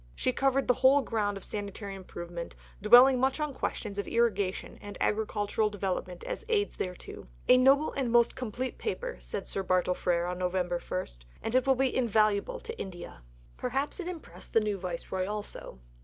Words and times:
She 0.15 0.31
covered 0.33 0.67
the 0.67 0.73
whole 0.73 1.01
ground 1.01 1.37
of 1.37 1.43
sanitary 1.43 1.93
improvement, 1.93 2.55
dwelling 2.81 3.19
much 3.19 3.39
on 3.39 3.53
questions 3.53 3.99
of 3.99 4.07
irrigation 4.07 4.79
and 4.81 4.97
agricultural 4.99 5.69
development 5.69 6.23
as 6.23 6.43
aids 6.49 6.75
thereto. 6.75 7.27
"A 7.47 7.55
noble 7.55 7.91
and 7.93 8.07
a 8.07 8.09
most 8.09 8.35
complete 8.35 8.79
Paper," 8.79 9.17
said 9.19 9.45
Sir 9.45 9.61
Bartle 9.61 9.93
Frere 9.93 10.33
(Nov. 10.33 10.55
1), 10.55 10.69
"and 11.43 11.53
it 11.53 11.67
will 11.67 11.75
be 11.75 11.95
invaluable 11.95 12.59
to 12.61 12.75
India." 12.79 13.21
Perhaps 13.57 13.99
it 13.99 14.07
impressed 14.07 14.53
the 14.53 14.59
new 14.59 14.79
Viceroy 14.79 15.27
also. 15.27 15.77